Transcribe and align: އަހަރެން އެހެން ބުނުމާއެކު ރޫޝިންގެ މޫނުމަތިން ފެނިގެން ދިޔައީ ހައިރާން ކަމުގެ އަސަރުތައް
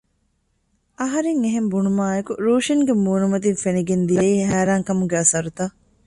އަހަރެން 0.99 1.39
އެހެން 1.43 1.69
ބުނުމާއެކު 1.73 2.31
ރޫޝިންގެ 2.45 2.93
މޫނުމަތިން 3.03 3.59
ފެނިގެން 3.63 4.03
ދިޔައީ 4.07 4.35
ހައިރާން 4.49 4.83
ކަމުގެ 4.87 5.15
އަސަރުތައް 5.19 5.75